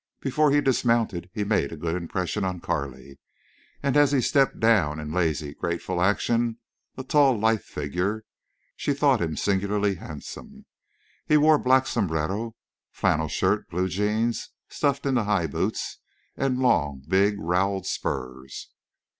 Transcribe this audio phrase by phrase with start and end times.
[0.19, 3.19] Before he dismounted he made a good impression on Carley,
[3.83, 6.57] and as he stepped down in lazy, graceful action,
[6.97, 8.23] a tall lithe figure,
[8.75, 10.65] she thought him singularly handsome.
[11.27, 12.55] He wore black sombrero,
[12.91, 15.99] flannel shirt, blue jeans stuffed into high boots,
[16.35, 18.71] and long, big roweled spurs.